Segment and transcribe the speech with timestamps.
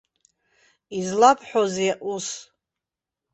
[0.97, 2.27] Излабҳәозеи ус.